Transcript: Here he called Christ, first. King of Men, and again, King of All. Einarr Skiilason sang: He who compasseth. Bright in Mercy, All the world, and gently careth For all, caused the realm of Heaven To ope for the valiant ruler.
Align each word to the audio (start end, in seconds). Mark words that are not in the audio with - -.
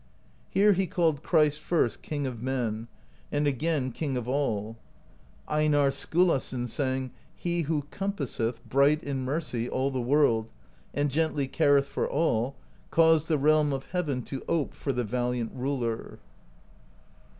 Here 0.49 0.73
he 0.73 0.87
called 0.87 1.21
Christ, 1.21 1.59
first. 1.59 2.01
King 2.01 2.25
of 2.25 2.41
Men, 2.41 2.87
and 3.31 3.45
again, 3.45 3.91
King 3.91 4.17
of 4.17 4.27
All. 4.27 4.79
Einarr 5.47 5.91
Skiilason 5.91 6.67
sang: 6.67 7.11
He 7.35 7.61
who 7.61 7.83
compasseth. 7.91 8.67
Bright 8.67 9.03
in 9.03 9.23
Mercy, 9.23 9.69
All 9.69 9.91
the 9.91 10.01
world, 10.01 10.49
and 10.91 11.11
gently 11.11 11.47
careth 11.47 11.85
For 11.85 12.09
all, 12.09 12.55
caused 12.89 13.27
the 13.27 13.37
realm 13.37 13.71
of 13.71 13.91
Heaven 13.91 14.23
To 14.23 14.41
ope 14.49 14.73
for 14.73 14.91
the 14.91 15.03
valiant 15.03 15.51
ruler. 15.53 16.17